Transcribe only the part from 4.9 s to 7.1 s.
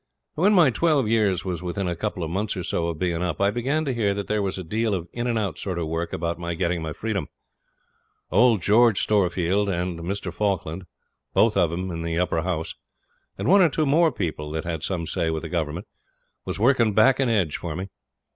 of in and out sort of work about my getting my